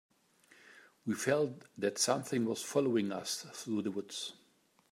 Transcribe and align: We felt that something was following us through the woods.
We 1.05 1.13
felt 1.13 1.61
that 1.77 1.99
something 1.99 2.43
was 2.45 2.63
following 2.63 3.11
us 3.11 3.45
through 3.53 3.83
the 3.83 3.91
woods. 3.91 4.33